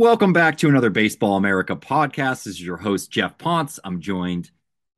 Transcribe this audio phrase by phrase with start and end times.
[0.00, 2.44] Welcome back to another Baseball America podcast.
[2.44, 3.78] This is your host, Geoff Pontes.
[3.84, 4.50] I'm joined,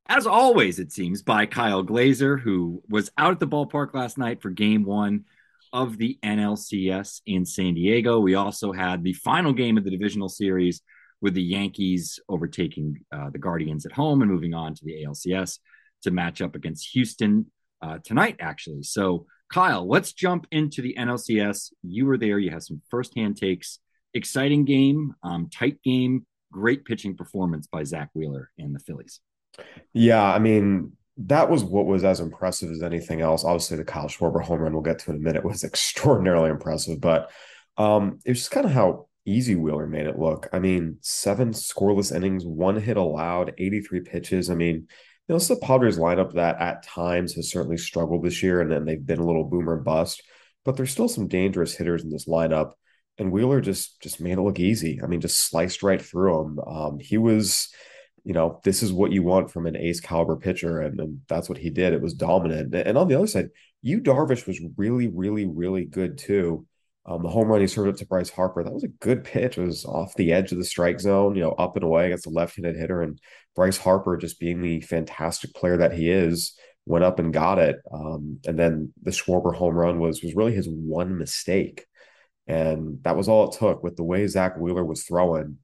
[0.06, 4.41] as always, it seems, by Kyle Glaser, who was out at the ballpark last night
[4.41, 5.25] for game one
[5.73, 8.20] of the NLCS in San Diego.
[8.20, 10.83] We also had the final game of the divisional series
[11.20, 15.58] with the Yankees overtaking uh, the Guardians at home and moving on to the ALCS
[16.03, 17.50] to match up against Houston
[17.83, 18.84] uh, tonight, actually.
[18.84, 21.73] So, Kyle, let's jump into the NLCS.
[21.83, 23.80] You were there, you have some firsthand takes.
[24.14, 29.20] Exciting game, um, tight game, great pitching performance by Zack Wheeler and the Phillies.
[29.92, 33.44] Yeah, I mean, that was what was as impressive as anything else.
[33.44, 37.00] Obviously, the Kyle Schwarber home run we'll get to in a minute was extraordinarily impressive,
[37.00, 37.30] but
[37.77, 40.48] um, it was just kind of how easy Wheeler made it look.
[40.52, 44.50] I mean, seven scoreless innings, one hit allowed, 83 pitches.
[44.50, 44.86] I mean, you
[45.28, 48.84] know, it's the Padres lineup that at times has certainly struggled this year, and then
[48.84, 50.23] they've been a little boomer bust,
[50.64, 52.73] but there's still some dangerous hitters in this lineup.
[53.22, 55.00] And Wheeler just just made it look easy.
[55.02, 56.58] I mean, just sliced right through him.
[56.58, 57.68] Um, he was,
[58.24, 61.48] you know, this is what you want from an ace caliber pitcher, and, and that's
[61.48, 61.92] what he did.
[61.92, 62.74] It was dominant.
[62.74, 63.50] And on the other side,
[63.80, 66.66] Yu Darvish was really, really, really good too.
[67.06, 69.58] Um, the home run he served up to Bryce Harper, that was a good pitch.
[69.58, 72.27] It was off the edge of the strike zone, you know, up and away against
[72.27, 73.02] a left-handed hitter.
[73.02, 73.18] And
[73.56, 76.56] Bryce Harper, just being the fantastic player that he is,
[76.86, 77.77] went up and got it.
[77.92, 81.86] Um, and then the Schwarber home run was was really his one mistake.
[82.47, 85.58] And that was all it took with the way Zack Wheeler was throwing.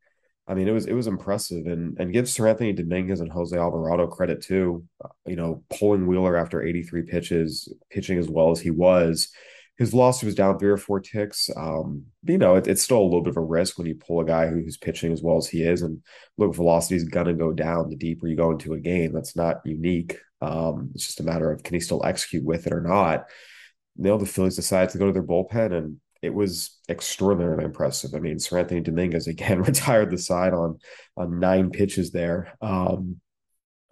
[0.48, 4.06] I mean, it was it was impressive, and and give Seranthony Dominguez and Jose Alvarado
[4.06, 4.84] credit too.
[5.26, 9.28] You know, pulling Wheeler after 83 pitches, pitching as well as he was.
[9.76, 11.48] His velocity was down three or four ticks.
[11.56, 14.20] Um, you know, it, it's still a little bit of a risk when you pull
[14.20, 15.82] a guy who's pitching as well as he is.
[15.82, 16.02] And
[16.36, 19.12] look, velocity is gonna go down the deeper you go into a game.
[19.12, 20.18] That's not unique.
[20.40, 23.26] Um, it's just a matter of can he still execute with it or not.
[23.96, 28.14] You know, the Phillies decided to go to their bullpen and it was extraordinarily impressive.
[28.14, 30.78] I mean, Seranthony Dominguez again retired the side on
[31.16, 32.56] on nine pitches there.
[32.60, 33.20] Um,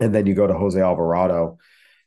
[0.00, 1.58] and then you go to Jose Alvarado,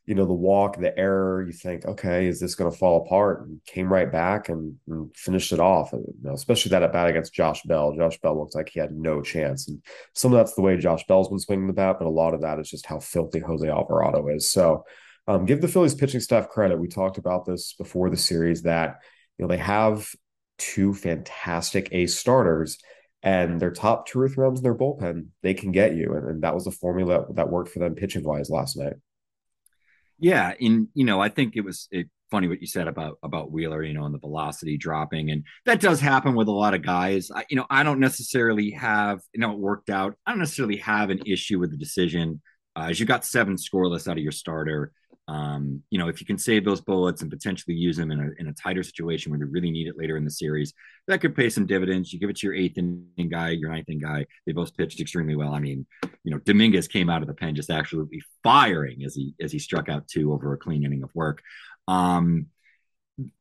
[0.06, 3.42] you know, the walk, the error, you think, okay, is this going to fall apart?
[3.42, 5.94] And came right back and, and finished it off.
[5.94, 7.96] And, you know, especially that at bat against Josh Bell.
[7.96, 9.68] Josh Bell looks like he had no chance.
[9.68, 9.84] And
[10.16, 12.42] some of that's the way Josh Bell's been swinging the bat, but a lot of
[12.42, 14.52] that is just how filthy Jose Alvarado is.
[14.52, 14.84] So
[15.28, 16.80] um, give the Phillies pitching staff credit.
[16.80, 19.02] We talked about this before the series that
[19.40, 20.10] you know, they have
[20.58, 22.78] two fantastic ace starters
[23.24, 26.14] and their top two or three rounds in their bullpen, they can get you.
[26.14, 28.94] And, and that was the formula that worked for them pitching wise last night.
[30.20, 30.54] Yeah.
[30.60, 33.82] And, you know, I think it was it, funny what you said about, about Wheeler,
[33.82, 35.32] you know, and the velocity dropping.
[35.32, 37.32] And that does happen with a lot of guys.
[37.34, 40.16] I, you know, I don't necessarily have, you know, it worked out.
[40.26, 42.42] I don't necessarily have an issue with the decision.
[42.76, 44.92] Uh, as you got seven scoreless out of your starter,
[45.30, 48.42] um, you know, if you can save those bullets and potentially use them in a,
[48.42, 50.74] in a tighter situation where they really need it later in the series,
[51.08, 52.12] that could pay some dividends.
[52.12, 54.26] You give it to your eighth inning guy, your ninth inning guy.
[54.48, 55.54] They both pitched extremely well.
[55.54, 55.86] I mean,
[56.24, 59.60] you know, Dominguez came out of the pen just absolutely firing as he as he
[59.60, 61.44] struck out two over a clean inning of work.
[61.88, 62.48] Um,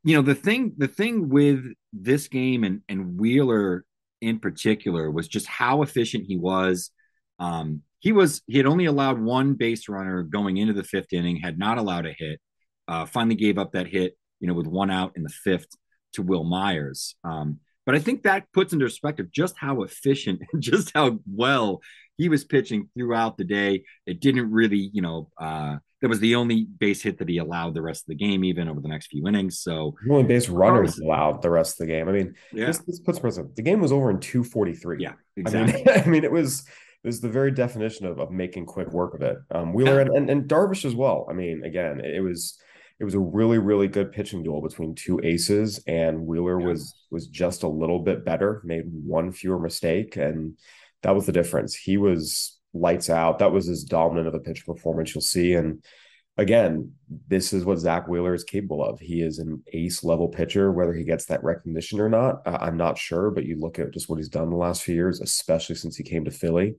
[0.05, 1.65] you know, the thing the thing with
[1.95, 3.87] this game and and Wheeler
[4.21, 6.91] in particular was just how efficient he was.
[7.39, 11.37] Um, he was he had only allowed one base runner going into the fifth inning,
[11.37, 12.41] had not allowed a hit.
[12.87, 15.69] Uh, finally gave up that hit, you know, with one out in the fifth
[16.15, 17.17] to Wil Myers.
[17.23, 21.81] Um, but I think that puts into perspective just how efficient, just how well
[22.17, 23.85] he was pitching throughout the day.
[24.07, 27.75] It didn't really, you know, uh, that was the only base hit that he allowed
[27.75, 29.61] the rest of the game, even over the next few innings.
[29.61, 32.09] So the only base runners allowed the rest of the game.
[32.09, 32.67] I mean, yeah.
[32.67, 33.57] this, this puts perspective.
[33.57, 35.03] The game was over in 243.
[35.03, 35.89] Yeah, exactly.
[35.89, 36.65] I mean, I mean, it was
[37.05, 39.39] this is the very definition of, of making quick work of it.
[39.51, 41.27] Um, Wheeler and, and, and Darvish as well.
[41.31, 42.59] I mean, again, it was
[43.01, 47.29] it was a really really good pitching duel between two aces, and Wheeler was was
[47.29, 50.59] just a little bit better, made one fewer mistake, and
[51.03, 51.75] that was the difference.
[51.75, 53.39] He was lights out.
[53.39, 55.83] That was as dominant of a pitch performance you'll see, and
[56.39, 56.93] again,
[57.27, 59.01] this is what Zack Wheeler is capable of.
[59.01, 60.73] He is an ace level pitcher.
[60.73, 63.31] Whether he gets that recognition or not, I'm not sure.
[63.31, 66.05] But you look at just what he's done the last few years, especially since he
[66.05, 66.77] came to Philly.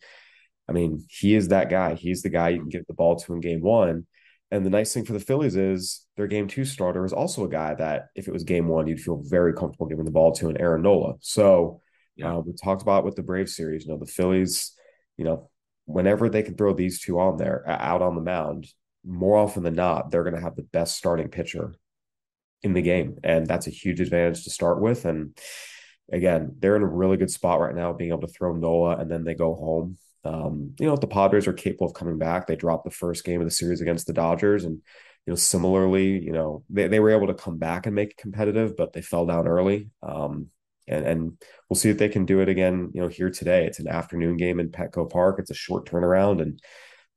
[0.67, 1.95] I mean, he is that guy.
[1.95, 4.07] He's the guy you can get the ball to in game one.
[4.51, 7.49] And the nice thing for the Phillies is their game two starter is also a
[7.49, 10.49] guy that if it was game one, you'd feel very comfortable giving the ball to
[10.49, 11.15] an Aaron Nola.
[11.21, 11.81] So
[12.15, 12.35] yeah.
[12.35, 14.73] uh, we talked about with the Brave series, you know, the Phillies,
[15.17, 15.49] you know,
[15.85, 18.67] whenever they can throw these two on there out on the mound,
[19.05, 21.73] more often than not, they're going to have the best starting pitcher
[22.61, 23.17] in the game.
[23.23, 25.05] And that's a huge advantage to start with.
[25.05, 25.37] And
[26.11, 29.09] again, they're in a really good spot right now, being able to throw Nola and
[29.09, 29.97] then they go home.
[30.25, 32.45] Um, you know, if the Padres are capable of coming back.
[32.45, 34.65] They dropped the first game of the series against the Dodgers.
[34.65, 34.81] And,
[35.25, 38.17] you know, similarly, you know, they, they were able to come back and make it
[38.17, 39.89] competitive, but they fell down early.
[40.03, 40.47] Um,
[40.87, 43.65] and, and we'll see if they can do it again, you know, here today.
[43.65, 45.37] It's an afternoon game in Petco Park.
[45.39, 46.41] It's a short turnaround.
[46.41, 46.59] And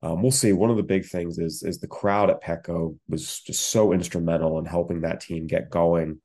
[0.03, 0.53] um, we'll see.
[0.53, 4.59] One of the big things is is the crowd at Petco was just so instrumental
[4.59, 6.21] in helping that team get going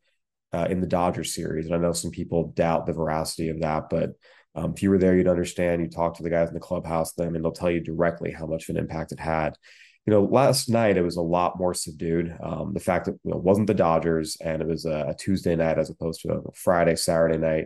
[0.51, 1.68] uh, in the Dodger series.
[1.68, 4.12] And I know some people doubt the veracity of that, but
[4.56, 5.81] um, if you were there, you'd understand.
[5.81, 8.47] You talk to the guys in the clubhouse, them, and they'll tell you directly how
[8.47, 9.56] much of an impact it had.
[10.07, 12.35] You know, last night it was a lot more subdued.
[12.41, 15.15] Um, the fact that you know, it wasn't the Dodgers and it was a, a
[15.15, 17.65] Tuesday night as opposed to a Friday, Saturday night.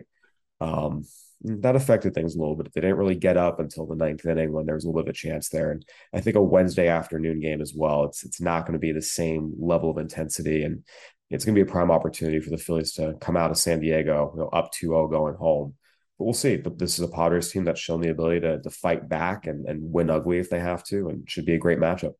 [1.44, 2.72] That affected things a little bit.
[2.72, 5.08] They didn't really get up until the ninth inning when there was a little bit
[5.08, 5.72] of a chance there.
[5.72, 5.84] And
[6.14, 8.04] I think a Wednesday afternoon game as well.
[8.04, 10.84] It's it's not going to be the same level of intensity, and
[11.30, 13.80] it's going to be a prime opportunity for the Phillies to come out of San
[13.80, 15.74] Diego, you know, up 2-0 going home.
[16.18, 16.56] But we'll see.
[16.58, 19.66] But this is a Padres team that's shown the ability to to fight back and
[19.66, 22.12] and win ugly if they have to, and should be a great matchup.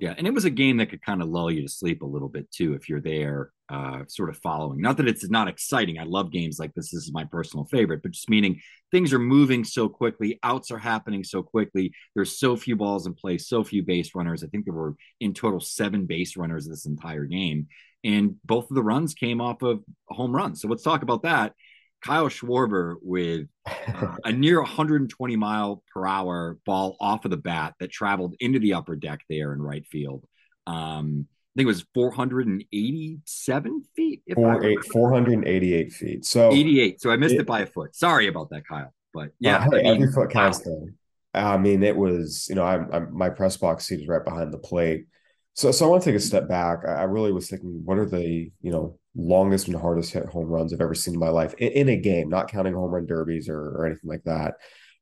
[0.00, 2.06] Yeah, and it was a game that could kind of lull you to sleep a
[2.06, 4.80] little bit too if you're there, uh, sort of following.
[4.80, 5.98] Not that it's not exciting.
[5.98, 6.90] I love games like this.
[6.90, 10.78] This is my personal favorite, but just meaning things are moving so quickly, outs are
[10.78, 11.92] happening so quickly.
[12.14, 14.42] There's so few balls in play, so few base runners.
[14.42, 17.68] I think there were in total seven base runners this entire game,
[18.02, 20.56] and both of the runs came off of home run.
[20.56, 21.54] So let's talk about that.
[22.02, 27.74] Kyle Schwarber with uh, a near 120 mile per hour ball off of the bat
[27.78, 30.24] that traveled into the upper deck there in right field.
[30.66, 34.22] Um, I think it was 487 feet.
[34.34, 36.24] Four, eight, 488 feet.
[36.24, 37.00] So 88.
[37.00, 37.96] So I missed it, it, by a foot.
[37.96, 38.94] Sorry about that, Kyle.
[39.12, 40.62] But yeah, uh, hey, I mean, every foot counts.
[40.64, 40.86] Wow.
[41.34, 44.52] I mean, it was, you know, I'm, I'm, my press box seat is right behind
[44.52, 45.06] the plate.
[45.54, 46.84] So, so I want to take a step back.
[46.86, 50.46] I, I really was thinking, what are the, you know, longest and hardest hit home
[50.46, 53.06] runs I've ever seen in my life in, in a game, not counting home run
[53.06, 54.54] derbies or, or anything like that.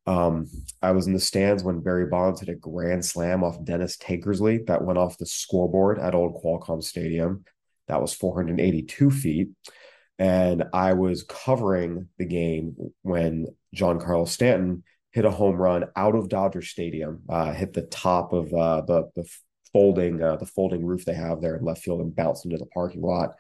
[0.09, 0.47] Um,
[0.81, 4.67] I was in the stands when Barry Bonds hit a grand slam off Dennis Tankersley
[4.67, 7.45] that went off the scoreboard at Old Qualcomm Stadium.
[7.89, 9.49] That was 482 feet.
[10.19, 14.83] And I was covering the game when Giancarlo Stanton
[15.13, 19.11] hit a home run out of Dodger Stadium, uh, hit the top of uh, the
[19.15, 19.29] the
[19.75, 22.67] folding uh, the folding roof they have there in left field and bounced into the
[22.67, 23.35] parking lot.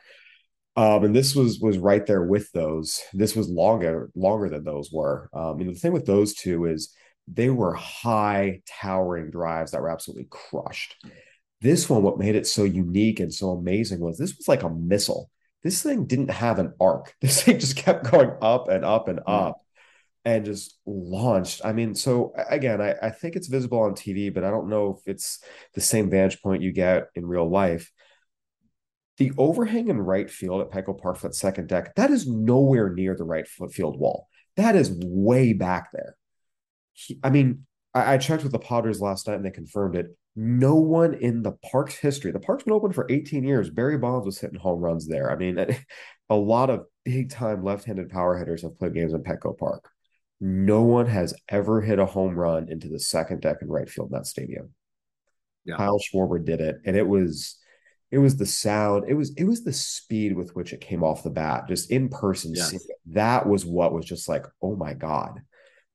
[0.78, 3.02] Um, and this was was right there with those.
[3.12, 5.28] This was longer longer than those were.
[5.32, 6.94] Um, you know, the thing with those two is
[7.26, 10.94] they were high towering drives that were absolutely crushed.
[11.60, 14.70] This one, what made it so unique and so amazing was this was like a
[14.70, 15.32] missile.
[15.64, 17.12] This thing didn't have an arc.
[17.20, 19.60] This thing just kept going up and up and up
[20.24, 21.60] and just launched.
[21.64, 24.96] I mean, so again, I, I think it's visible on TV, but I don't know
[24.96, 25.42] if it's
[25.74, 27.90] the same vantage point you get in real life
[29.18, 32.90] the overhang in right field at Petco Park for that second deck, that is nowhere
[32.90, 34.28] near the right field wall.
[34.56, 36.16] That is way back there.
[36.92, 40.16] He, I mean, I, I, checked with the Padres last night and they confirmed it.
[40.36, 43.70] No one in the park's history, the park's been open for 18 years.
[43.70, 45.30] Barry Bonds was hitting home runs there.
[45.30, 45.58] I mean,
[46.30, 49.90] a lot of big time left handed power hitters have played games in Petco Park.
[50.40, 54.10] No one has ever hit a home run into the second deck in right field
[54.10, 54.70] in that stadium.
[55.64, 55.76] Yeah.
[55.76, 57.58] Kyle Schwarber did it, and it was
[58.10, 61.22] it was the sound it was it was the speed with which it came off
[61.22, 62.74] the bat just in person yes.
[63.06, 65.40] that was what was just like oh my god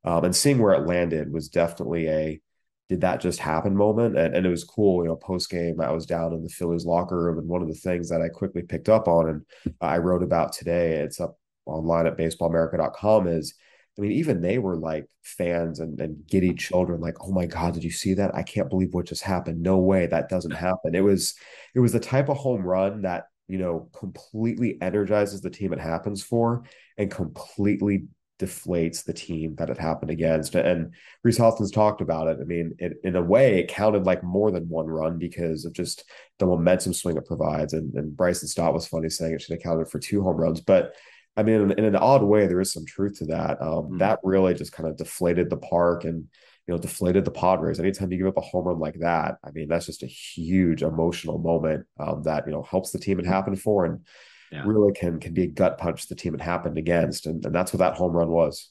[0.05, 2.41] um, and seeing where it landed was definitely a
[2.89, 5.91] did that just happen moment and, and it was cool you know post game i
[5.91, 8.61] was down in the phillies locker room and one of the things that i quickly
[8.61, 13.55] picked up on and i wrote about today it's up online at baseballamerica.com is
[13.97, 17.75] I mean, even they were like fans and, and giddy children, like, oh my God,
[17.75, 18.33] did you see that?
[18.33, 19.61] I can't believe what just happened.
[19.61, 20.95] No way that doesn't happen.
[20.95, 21.35] It was
[21.75, 25.79] it was the type of home run that, you know, completely energizes the team it
[25.79, 26.63] happens for
[26.97, 28.05] and completely
[28.39, 30.55] deflates the team that it happened against.
[30.55, 32.39] And Rhys Hoskins talked about it.
[32.41, 35.73] I mean, it, in a way, it counted like more than one run because of
[35.73, 36.03] just
[36.39, 37.73] the momentum swing it provides.
[37.73, 40.61] And, and Bryson Stott was funny saying it should have counted for two home runs.
[40.61, 40.95] But
[41.35, 43.61] I mean, in, in an odd way, there is some truth to that.
[43.61, 43.97] Um, mm-hmm.
[43.97, 46.27] That really just kind of deflated the park and
[46.67, 47.79] you know deflated the Padres.
[47.79, 50.83] Anytime you give up a home run like that, I mean, that's just a huge
[50.83, 54.05] emotional moment um, that you know helps the team it happened for and
[54.51, 54.63] yeah.
[54.65, 57.73] really can can be a gut punch the team it happened against, and, and that's
[57.73, 58.69] what that home run was.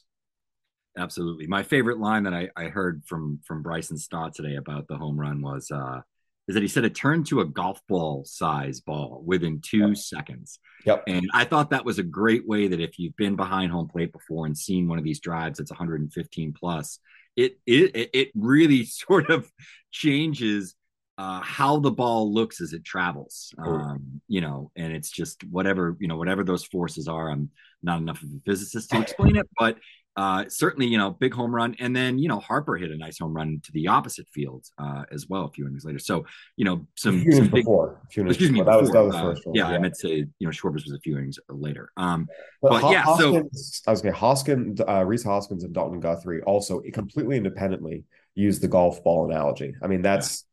[0.97, 4.97] Absolutely, my favorite line that I, I heard from from Bryson Stott today about the
[4.97, 5.69] home run was.
[5.69, 6.01] uh
[6.47, 9.97] is that he said it turned to a golf ball size ball within two yep.
[9.97, 10.59] seconds.
[10.85, 11.03] Yep.
[11.07, 14.11] And I thought that was a great way that if you've been behind home plate
[14.11, 16.99] before and seen one of these drives that's 115 plus,
[17.35, 19.49] it it it really sort of
[19.91, 20.75] changes
[21.17, 23.53] uh, how the ball looks as it travels.
[23.57, 27.29] Um, you know, and it's just whatever you know, whatever those forces are.
[27.29, 29.77] I'm not enough of a physicist to explain it, but
[30.15, 31.75] uh, certainly, you know, big home run.
[31.79, 35.03] And then, you know, Harper hit a nice home run to the opposite field uh,
[35.11, 35.99] as well a few innings later.
[35.99, 37.99] So, you know, some, some big, before.
[38.09, 38.65] excuse me, before.
[38.65, 40.93] That was, that was uh, yeah, yeah, I meant to say, you know, Schwarber's was
[40.93, 41.91] a few innings later.
[41.97, 42.27] Um,
[42.61, 45.99] but, but yeah, Hoskins, so I was going to Hoskins, uh, Rhys Hoskins and Dalton
[45.99, 48.03] Guthrie also completely independently
[48.35, 49.73] use the golf ball analogy.
[49.81, 50.45] I mean, that's,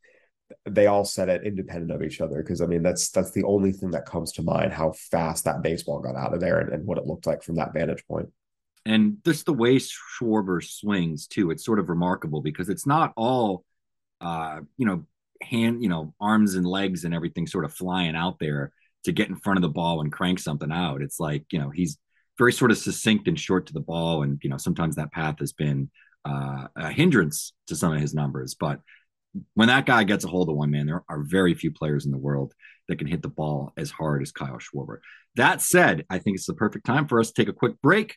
[0.51, 0.73] yeah.
[0.73, 2.43] they all said it independent of each other.
[2.43, 5.63] Cause I mean, that's, that's the only thing that comes to mind, how fast that
[5.63, 8.31] baseball got out of there and, and what it looked like from that vantage point
[8.87, 13.65] and just the way Schwarber swings too, it's sort of remarkable because it's not all,
[14.21, 15.07] uh, you know,
[15.43, 18.73] hand, you know, arms and legs and everything sort of flying out there
[19.05, 21.03] to get in front of the ball and crank something out.
[21.03, 21.99] It's like, you know, he's
[22.39, 24.23] very sort of succinct and short to the ball.
[24.23, 25.91] And, you know, sometimes that path has been
[26.25, 28.55] uh, a hindrance to some of his numbers.
[28.55, 28.81] But
[29.55, 32.13] when that guy gets a hold of one, man, there are very few players in
[32.13, 32.55] the world
[32.89, 34.99] that can hit the ball as hard as Kyle Schwarber.
[35.37, 38.17] That said, I think it's the perfect time for us to take a quick break.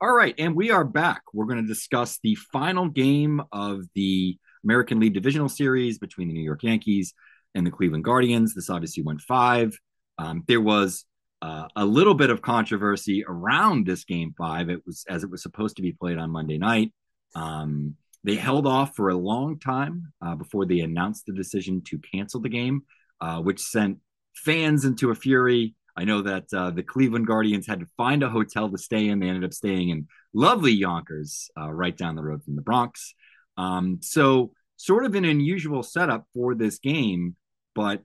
[0.00, 1.22] All right, and we are back.
[1.32, 6.34] We're going to discuss the final game of the American League Divisional Series between the
[6.34, 7.14] New York Yankees
[7.54, 8.54] and the Cleveland Guardians.
[8.54, 9.78] This obviously went five.
[10.18, 11.04] Um, there was
[11.42, 14.68] uh, a little bit of controversy around this game five.
[14.68, 16.92] It was as it was supposed to be played on Monday night.
[17.36, 21.98] Um, they held off for a long time uh, before they announced the decision to
[21.98, 22.82] cancel the game,
[23.20, 23.98] uh, which sent
[24.34, 25.76] fans into a fury.
[25.96, 29.20] I know that uh, the Cleveland Guardians had to find a hotel to stay in.
[29.20, 33.14] They ended up staying in lovely Yonkers, uh, right down the road from the Bronx.
[33.56, 37.36] Um, so, sort of an unusual setup for this game,
[37.74, 38.02] but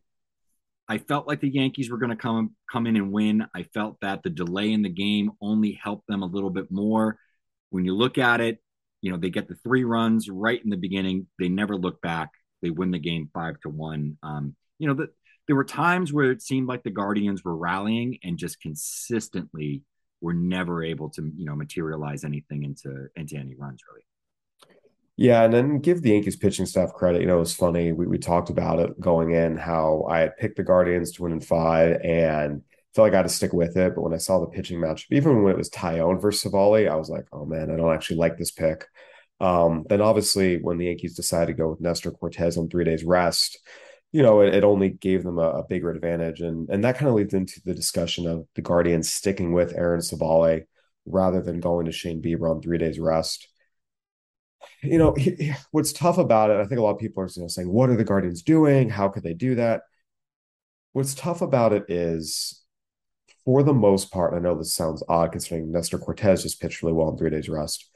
[0.88, 3.46] I felt like the Yankees were going to come come in and win.
[3.56, 7.18] I felt that the delay in the game only helped them a little bit more.
[7.70, 8.58] When you look at it,
[9.02, 11.28] you know they get the three runs right in the beginning.
[11.38, 12.30] They never look back.
[12.62, 14.18] They win the game five to one.
[14.24, 15.10] Um, you know the
[15.50, 19.82] there were times where it seemed like the Guardians were rallying and just consistently
[20.22, 24.04] were never able to, you know, materialize anything into into any runs really.
[25.18, 27.22] Yeah, and then give the Yankees pitching staff credit.
[27.22, 27.94] You know, it was funny.
[27.94, 31.32] We we talked about it going in how I had picked the Guardians to win
[31.32, 32.62] in five and
[32.94, 33.96] felt like I had to stick with it.
[33.96, 36.96] But when I saw the pitching match, even when it was Taillon versus Civale, I
[36.96, 38.86] was like, oh man, I don't actually like this pick.
[39.40, 43.04] Um, then obviously when the Yankees decided to go with Nestor Cortes on three days
[43.04, 43.58] rest,
[44.12, 46.42] you know, it, it only gave them a, a, bigger advantage.
[46.42, 50.02] And and that kind of leads into the discussion of the Guardians sticking with Aaron
[50.02, 50.64] Civale
[51.06, 53.48] rather than going to Shane Bieber on three days rest.
[54.82, 57.44] You know, he, what's tough about it, I think a lot of people are you
[57.44, 58.90] know, saying, what are the Guardians doing?
[58.90, 59.82] How could they do that?
[60.94, 62.64] What's tough about it is,
[63.46, 66.94] for the most part, I know this sounds odd considering Nestor Cortes just pitched really
[66.94, 67.90] well on three days rest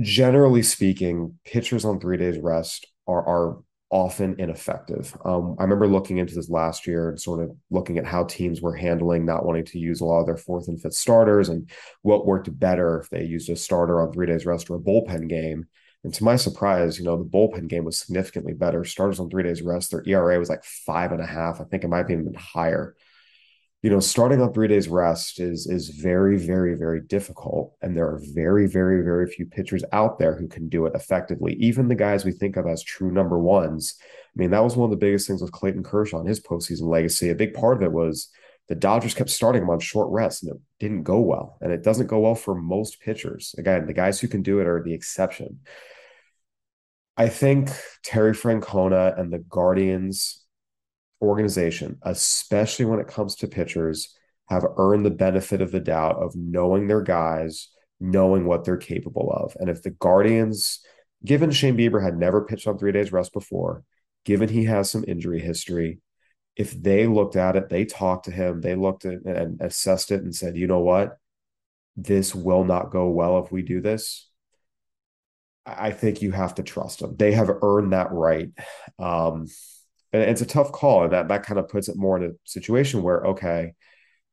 [0.00, 3.58] generally speaking, pitchers on three days rest are are
[3.90, 5.16] often ineffective.
[5.24, 8.60] Um, I remember looking into this last year and sort of looking at how teams
[8.60, 11.70] were handling not wanting to use a lot of their fourth and fifth starters and
[12.02, 15.28] what worked better if they used a starter on three days rest or a bullpen
[15.28, 15.66] game.
[16.02, 18.84] And to my surprise, you know, the bullpen game was significantly better.
[18.84, 21.60] Starters on three days rest, their ERA was like five and a half.
[21.60, 22.94] I think it might be even higher
[23.84, 27.76] you know, starting on three days rest is is very, very, very difficult.
[27.82, 31.52] And there are very, very, very few pitchers out there who can do it effectively.
[31.60, 33.96] Even the guys we think of as true number ones.
[34.00, 36.88] I mean, that was one of the biggest things with Clayton Kershaw and his postseason
[36.88, 37.28] legacy.
[37.28, 38.30] A big part of it was
[38.70, 41.58] the Dodgers kept starting him on short rest and it didn't go well.
[41.60, 43.54] And it doesn't go well for most pitchers.
[43.58, 45.60] Again, the guys who can do it are the exception.
[47.18, 47.68] I think
[48.02, 50.43] Terry Francona and the Guardians
[51.22, 54.14] organization, especially when it comes to pitchers,
[54.48, 57.68] have earned the benefit of the doubt of knowing their guys,
[58.00, 59.56] knowing what they're capable of.
[59.58, 60.80] And if the Guardians,
[61.24, 63.84] given Shane Bieber had never pitched on three days rest before,
[64.24, 66.00] given he has some injury history,
[66.56, 70.22] if they looked at it, they talked to him, they looked at and assessed it
[70.22, 71.18] and said, you know what?
[71.96, 74.28] This will not go well if we do this.
[75.66, 77.16] I think you have to trust them.
[77.16, 78.50] They have earned that right.
[78.98, 79.46] Um,
[80.14, 82.34] and it's a tough call, and that that kind of puts it more in a
[82.44, 83.72] situation where okay,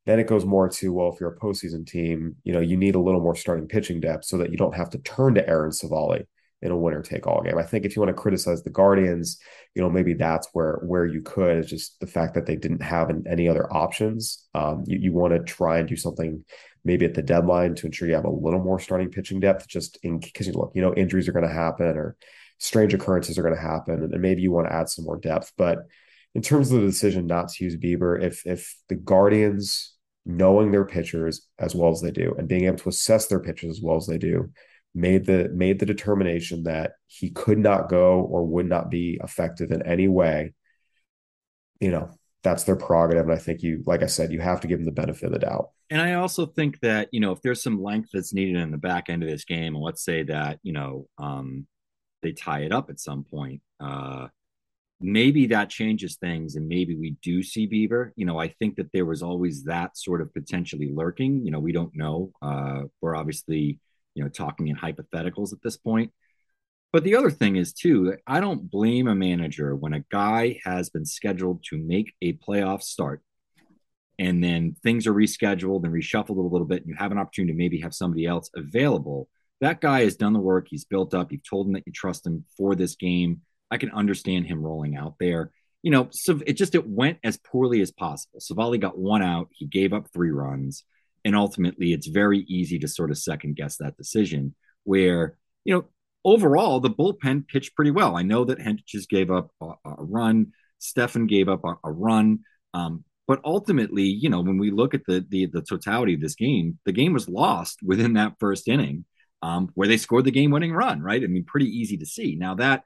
[0.06, 2.94] then it goes more to well, if you're a postseason team, you know, you need
[2.94, 5.72] a little more starting pitching depth so that you don't have to turn to Aaron
[5.72, 6.24] Civale
[6.62, 7.58] in a winner take all game.
[7.58, 9.38] I think if you want to criticize the Guardians,
[9.74, 11.58] you know, maybe that's where where you could.
[11.58, 14.46] It's just the fact that they didn't have an, any other options.
[14.54, 16.44] Um, you, you want to try and do something
[16.84, 19.98] maybe at the deadline to ensure you have a little more starting pitching depth, just
[20.02, 22.16] in because you look, you know, injuries are going to happen or
[22.62, 25.52] strange occurrences are going to happen, and maybe you want to add some more depth.
[25.56, 25.80] But
[26.34, 29.94] in terms of the decision not to use Bieber, if if the Guardians
[30.24, 33.78] knowing their pitchers as well as they do and being able to assess their pitchers
[33.78, 34.52] as well as they do
[34.94, 39.72] made the made the determination that he could not go or would not be effective
[39.72, 40.52] in any way
[41.80, 42.08] you know
[42.44, 44.86] that's their prerogative and i think you like i said you have to give them
[44.86, 47.82] the benefit of the doubt and i also think that you know if there's some
[47.82, 50.72] length that's needed in the back end of this game and let's say that you
[50.72, 51.66] know um
[52.22, 53.60] they tie it up at some point.
[53.80, 54.28] Uh,
[55.00, 58.10] maybe that changes things, and maybe we do see Bieber.
[58.16, 61.44] You know, I think that there was always that sort of potentially lurking.
[61.44, 62.32] You know, we don't know.
[62.40, 63.78] Uh, we're obviously,
[64.14, 66.12] you know, talking in hypotheticals at this point.
[66.92, 70.90] But the other thing is too, I don't blame a manager when a guy has
[70.90, 73.22] been scheduled to make a playoff start
[74.18, 77.52] and then things are rescheduled and reshuffled a little bit and you have an opportunity
[77.52, 79.28] to maybe have somebody else available
[79.62, 80.66] that guy has done the work.
[80.68, 81.30] He's built up.
[81.30, 83.42] You've told him that you trust him for this game.
[83.70, 85.52] I can understand him rolling out there.
[85.82, 88.40] You know, so it just it went as poorly as possible.
[88.40, 89.48] Civale got one out.
[89.52, 90.84] He gave up three runs,
[91.24, 94.54] and ultimately, it's very easy to sort of second guess that decision.
[94.84, 95.84] Where you know,
[96.24, 98.16] overall, the bullpen pitched pretty well.
[98.16, 100.52] I know that Hentges gave up a, a run.
[100.78, 102.40] Stephan gave up a, a run.
[102.74, 106.34] Um, but ultimately, you know, when we look at the, the the totality of this
[106.34, 109.04] game, the game was lost within that first inning
[109.42, 111.02] um, where they scored the game-winning run.
[111.02, 111.22] Right?
[111.22, 112.36] I mean, pretty easy to see.
[112.36, 112.84] Now that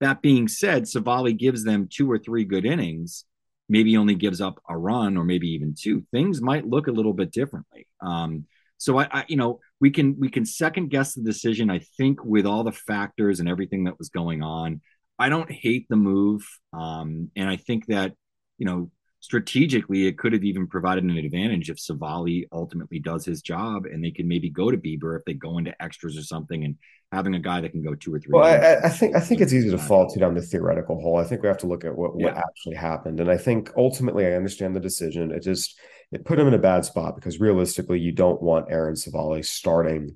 [0.00, 3.24] that being said, Civale gives them two or three good innings,
[3.68, 6.04] maybe only gives up a run or maybe even two.
[6.12, 7.86] Things might look a little bit differently.
[8.00, 8.46] Um,
[8.78, 11.70] so I, I, you know, we can we can second guess the decision.
[11.70, 14.80] I think with all the factors and everything that was going on,
[15.18, 18.12] I don't hate the move, um, and I think that
[18.58, 18.90] you know
[19.26, 24.02] strategically, it could have even provided an advantage if Civale ultimately does his job and
[24.02, 26.76] they can maybe go to Bieber if they go into extras or something and
[27.10, 28.30] having a guy that can go two or three.
[28.32, 31.16] Well, I, I, think I think it's easy to fall too down the theoretical hole.
[31.16, 32.38] I think we have to look at what, what yeah.
[32.38, 33.18] actually happened.
[33.18, 35.32] And I think ultimately I understand the decision.
[35.32, 35.76] It just
[36.12, 40.14] it put him in a bad spot because realistically you don't want Aaron Civale starting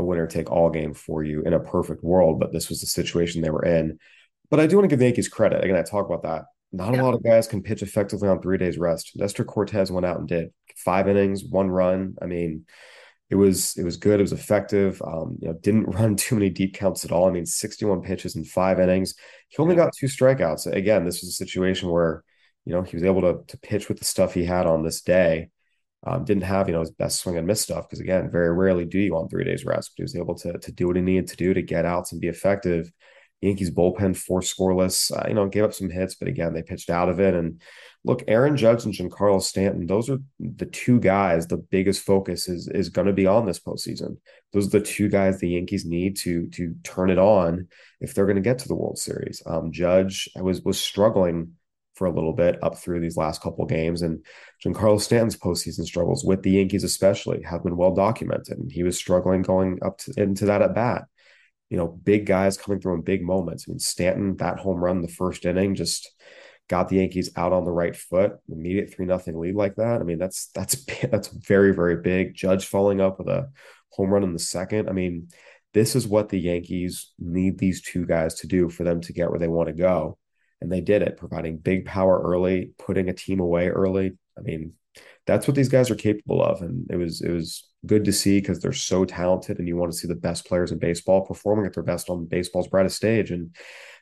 [0.00, 2.88] a winner take all game for you in a perfect world, but this was the
[2.88, 4.00] situation they were in.
[4.50, 5.62] But I do want to give the Yankees credit.
[5.62, 7.00] Again, I talk about that not Yeah.
[7.00, 9.12] a lot of guys can pitch effectively on three days rest.
[9.16, 12.14] Nestor Cortes went out and did five innings, one run.
[12.20, 12.66] I mean,
[13.30, 14.20] it was it was good.
[14.20, 15.02] It was effective.
[15.02, 17.28] Um, you know, didn't run too many deep counts at all.
[17.28, 19.14] I mean, 61 pitches in five innings.
[19.48, 19.76] He only Yeah.
[19.76, 20.66] got two strikeouts.
[20.72, 22.24] Again, this was a situation where,
[22.64, 25.02] you know, he was able to to pitch with the stuff he had on this
[25.02, 25.50] day.
[26.06, 28.84] Um, didn't have, you know, his best swing and miss stuff because again, very rarely
[28.84, 31.02] do you on three days rest, but he was able to to do what he
[31.02, 32.92] needed to do to get outs and be effective.
[33.40, 36.90] Yankees bullpen four scoreless, uh, you know, gave up some hits, but again, they pitched
[36.90, 37.34] out of it.
[37.34, 37.60] And
[38.04, 41.46] look, Aaron Judge and Giancarlo Stanton, those are the two guys.
[41.46, 44.16] The biggest focus is is going to be on this postseason.
[44.52, 47.68] Those are the two guys the Yankees need to to turn it on
[48.00, 49.42] if they're going to get to the World Series.
[49.46, 51.52] Um, Judge was was struggling
[51.94, 54.24] for a little bit up through these last couple games, and
[54.64, 58.58] Giancarlo Stanton's postseason struggles with the Yankees, especially, have been well documented.
[58.58, 61.04] And he was struggling going up to, into that at bat
[61.70, 63.66] you know, big guys coming through in big moments.
[63.66, 66.10] I mean, Stanton, that home run the first inning just
[66.68, 70.00] got the Yankees out on the right foot, immediate three nothing lead like that.
[70.00, 72.34] I mean, that's that's that's very very big.
[72.34, 73.50] Judge falling up with a
[73.90, 74.88] home run in the second.
[74.88, 75.28] I mean,
[75.74, 79.30] this is what the Yankees need these two guys to do for them to get
[79.30, 80.18] where they want to go,
[80.60, 84.16] and they did it, providing big power early, putting a team away early.
[84.36, 84.74] I mean,
[85.26, 88.40] that's what these guys are capable of, and it was it was good to see
[88.40, 91.66] because they're so talented, and you want to see the best players in baseball performing
[91.66, 93.30] at their best on baseball's brightest stage.
[93.30, 93.54] And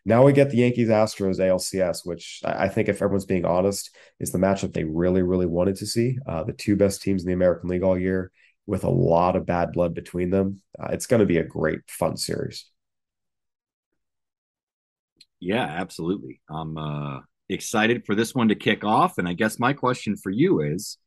[0.04, 4.30] now we get the Yankees Astros ALCS, which I think, if everyone's being honest, is
[4.30, 6.18] the matchup they really, really wanted to see.
[6.26, 8.30] Uh, the two best teams in the American League all year,
[8.66, 10.62] with a lot of bad blood between them.
[10.78, 12.66] Uh, it's going to be a great, fun series.
[15.40, 16.40] Yeah, absolutely.
[16.48, 19.18] I'm uh, excited for this one to kick off.
[19.18, 20.98] And I guess my question for you is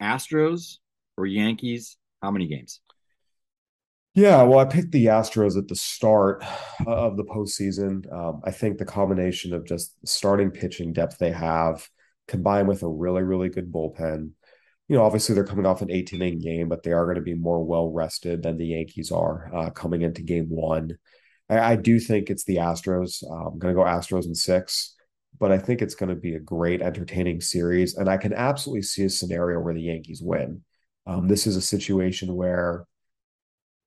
[0.00, 0.78] Astros
[1.16, 1.96] or Yankees?
[2.22, 2.80] How many games?
[4.14, 6.42] Yeah, well, I picked the Astros at the start
[6.86, 8.12] of the postseason.
[8.12, 11.88] Um, I think the combination of just starting pitching depth they have,
[12.26, 14.30] combined with a really, really good bullpen.
[14.88, 17.20] You know, obviously they're coming off an 18 inning game, but they are going to
[17.20, 20.98] be more well rested than the Yankees are uh, coming into game one.
[21.48, 23.22] I, I do think it's the Astros.
[23.24, 24.94] Uh, I'm going to go Astros in six,
[25.38, 27.96] but I think it's going to be a great, entertaining series.
[27.96, 30.62] And I can absolutely see a scenario where the Yankees win.
[31.06, 32.84] Um, this is a situation where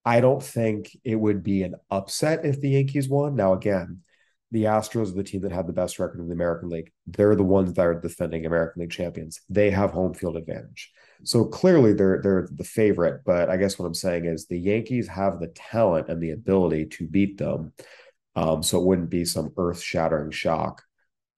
[0.04, 3.36] I don't think it would be an upset if the Yankees won.
[3.36, 4.02] Now, again,
[4.52, 6.92] the Astros are the team that had the best record in the American League.
[7.08, 9.42] They're the ones that are defending American League champions.
[9.50, 10.92] They have home field advantage.
[11.24, 15.08] So clearly they're they're the favorite, but I guess what I'm saying is the Yankees
[15.08, 17.74] have the talent and the ability to beat them.
[18.36, 20.84] Um, so it wouldn't be some earth-shattering shock.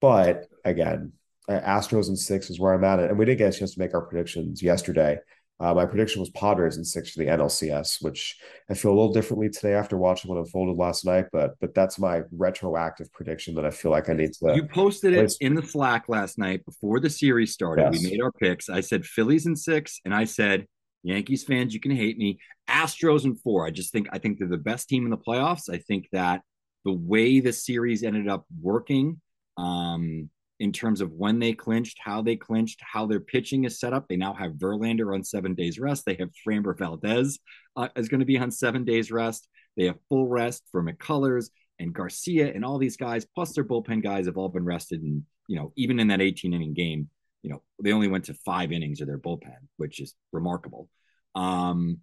[0.00, 1.12] But again,
[1.48, 3.00] Astros and six is where I'm at.
[3.00, 5.18] And we did get a chance to make our predictions yesterday.
[5.60, 8.36] Uh, my prediction was Padres in six for the NLCS, which
[8.68, 11.26] I feel a little differently today after watching what unfolded last night.
[11.32, 14.54] But but that's my retroactive prediction that I feel like I need to.
[14.54, 17.92] You posted it in the Slack last night before the series started.
[17.92, 18.02] Yes.
[18.02, 18.68] We made our picks.
[18.68, 20.66] I said Phillies in six, and I said
[21.04, 22.38] Yankees fans, you can hate me.
[22.68, 23.66] Astros in four.
[23.66, 25.70] I just think I think they're the best team in the playoffs.
[25.70, 26.42] I think that
[26.84, 29.20] the way the series ended up working,
[29.56, 33.92] um, in terms of when they clinched, how they clinched, how their pitching is set
[33.92, 34.06] up.
[34.08, 36.04] They now have Verlander on seven days rest.
[36.04, 37.38] They have Framber Valdez
[37.76, 39.48] uh, is going to be on seven days rest.
[39.76, 44.02] They have full rest for McCullers and Garcia and all these guys, plus their bullpen
[44.02, 45.02] guys have all been rested.
[45.02, 47.08] And, you know, even in that 18 inning game,
[47.42, 50.88] you know, they only went to five innings of their bullpen, which is remarkable.
[51.34, 51.98] Um,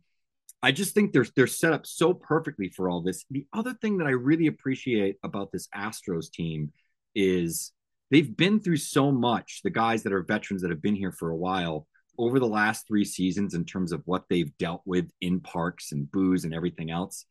[0.62, 3.26] I just think they're they're set up so perfectly for all this.
[3.32, 6.72] The other thing that I really appreciate about this Astros team
[7.16, 7.72] is
[8.12, 9.62] they've been through so much.
[9.64, 12.88] The guys that are veterans that have been here for a while over the last
[12.88, 16.92] three seasons in terms of what they've dealt with in parks and boos and everything
[16.92, 17.26] else.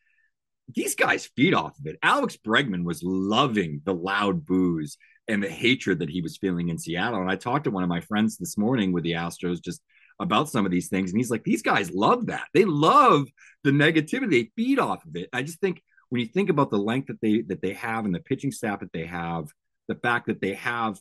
[0.74, 1.98] These guys feed off of it.
[2.02, 4.96] Alex Bregman was loving the loud boos
[5.28, 7.20] and the hatred that he was feeling in Seattle.
[7.20, 9.80] And I talked to one of my friends this morning with the Astros just
[10.18, 11.10] about some of these things.
[11.10, 12.46] And he's like, these guys love that.
[12.52, 13.26] They love
[13.64, 14.30] the negativity.
[14.30, 15.28] They feed off of it.
[15.32, 18.14] I just think when you think about the length that they that they have and
[18.14, 19.46] the pitching staff that they have,
[19.90, 21.00] the fact that they have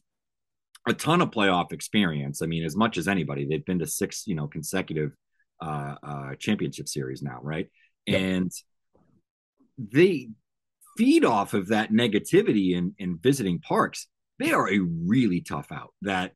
[0.87, 2.41] a ton of playoff experience.
[2.41, 5.11] I mean, as much as anybody, they've been to six, you know, consecutive
[5.61, 7.69] uh, uh, championship series now, right?
[8.07, 8.21] Yep.
[8.21, 8.51] And
[9.77, 10.29] they
[10.97, 14.07] feed off of that negativity in, in visiting parks.
[14.39, 15.93] They are a really tough out.
[16.01, 16.31] That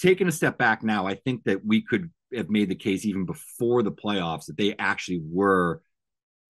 [0.00, 3.26] taking a step back now, I think that we could have made the case even
[3.26, 5.82] before the playoffs that they actually were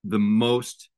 [0.02, 0.88] the most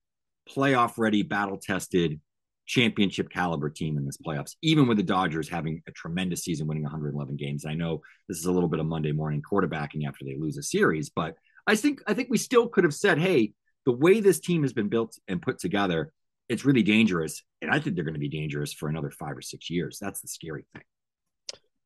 [0.49, 2.21] playoff ready, battle tested
[2.67, 6.83] championship caliber team in this playoffs, even with the Dodgers having a tremendous season, winning
[6.83, 7.65] 111 games.
[7.67, 10.63] I know this is a little bit of Monday morning quarterbacking after they lose a
[10.63, 13.53] series, but I think I think we still could have said, hey,
[13.87, 16.13] the way this team has been built and put together,
[16.49, 17.43] it's really dangerous.
[17.63, 19.99] And I think they're going to be dangerous for another five or six years.
[20.01, 20.83] That's the scary thing.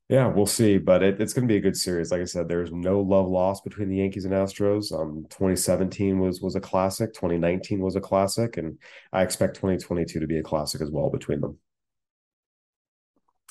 [0.09, 2.11] Yeah, we'll see, but it, it's going to be a good series.
[2.11, 4.91] Like I said, there's no love lost between the Yankees and Astros.
[4.91, 7.13] Um, 2017 was was a classic.
[7.13, 8.79] 2019 was a classic, and
[9.13, 11.59] I expect 2022 to be a classic as well between them.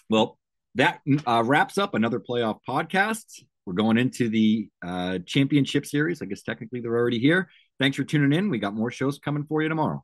[0.10, 0.40] Well,
[0.76, 3.44] that uh, wraps up another playoff podcast.
[3.68, 6.24] We're going into the uh, championship series.
[6.24, 7.50] I guess technically they're already here.
[7.80, 8.50] Thanks for tuning in.
[8.50, 10.04] We got more shows coming for you tomorrow.